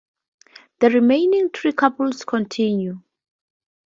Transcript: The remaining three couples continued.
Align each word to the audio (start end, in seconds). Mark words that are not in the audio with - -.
The 0.79 0.89
remaining 0.89 1.51
three 1.51 1.73
couples 1.73 2.25
continued. 2.25 3.03